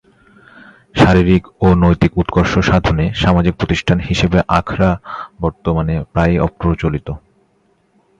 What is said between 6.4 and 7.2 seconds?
অপ্রচলিত।